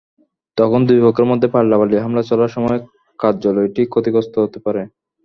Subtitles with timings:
[0.57, 2.79] তখন দুই পক্ষের মধ্যে পাল্টাপাল্টি হামলা চলার সময়
[3.19, 4.81] কার্যালয়টি ক্ষতিগ্রস্ত হতে পারে।